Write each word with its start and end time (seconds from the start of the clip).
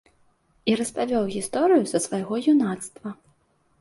І 0.71 0.77
распавёў 0.79 1.29
гісторыю 1.35 1.83
са 1.93 2.03
свайго 2.09 2.43
юнацтва. 2.55 3.09